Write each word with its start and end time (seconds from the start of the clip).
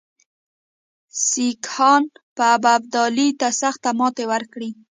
سیکهان 1.27 2.03
به 2.37 2.45
ابدالي 2.73 3.27
ته 3.39 3.47
سخته 3.61 3.89
ماته 3.99 4.23
ورکړي. 4.31 4.71